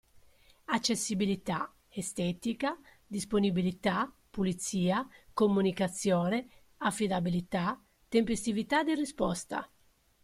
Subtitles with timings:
[0.77, 9.69] Accessibilità, estetica, disponibilità, pulizia, comunicazione, affidabilità, tempestività di risposta.